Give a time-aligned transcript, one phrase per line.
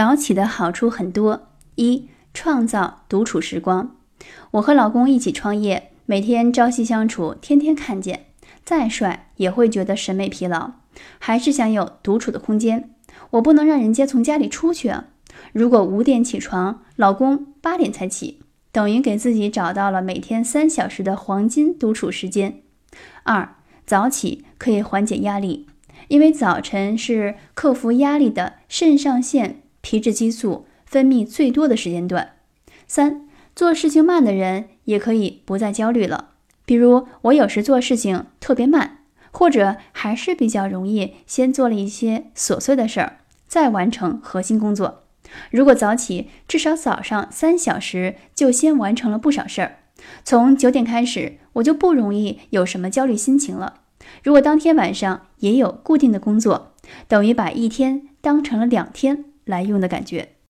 [0.00, 3.96] 早起的好处很多：一、创造独处时光。
[4.52, 8.24] 我和老公一起创业，每天朝夕相处，天天看见，
[8.64, 10.70] 再帅也会觉得审美疲劳，
[11.18, 12.94] 还是想有独处的空间。
[13.32, 15.08] 我不能让人家从家里出去啊！
[15.52, 18.40] 如果五点起床，老公八点才起，
[18.72, 22.62] 等于给自己找到了每天三小时的黄金独处时间。
[23.24, 23.54] 二、
[23.84, 25.66] 早起可以缓解压力，
[26.08, 29.60] 因为早晨是克服压力的肾上腺。
[29.80, 32.32] 皮质激素分泌最多的时间段。
[32.86, 36.30] 三，做事情慢的人也可以不再焦虑了。
[36.64, 38.98] 比如我有时做事情特别慢，
[39.30, 45.04] 或者还是比较容易先做了一些琐碎的事儿，再完成核心工作。
[45.50, 49.76] 如果早起，至少早上三小时就先完成了不少事儿。
[50.24, 53.80] 从九点开始，我就不容易有什么焦虑心情了。
[54.24, 56.72] 如果当天晚上也有固定的工作，
[57.06, 59.26] 等于把一天当成了两天。
[59.50, 60.30] 来用的感觉。